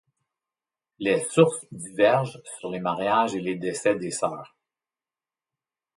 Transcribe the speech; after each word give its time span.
Les 0.97 1.23
sources 1.25 1.63
divergent 1.71 2.41
sur 2.57 2.71
les 2.71 2.79
mariages 2.79 3.35
et 3.35 3.39
les 3.39 3.53
décès 3.55 3.93
des 3.93 4.09
sœurs. 4.09 4.55